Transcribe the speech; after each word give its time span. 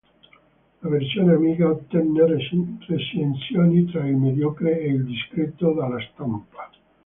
La 0.79 0.89
versione 0.89 1.33
Amiga 1.35 1.69
ottenne 1.69 2.25
recensioni 2.25 3.85
tra 3.85 4.03
il 4.07 4.17
mediocre 4.17 4.79
e 4.79 4.87
il 4.89 5.05
discreto 5.05 5.73
dalla 5.73 5.99
stampa. 6.11 6.71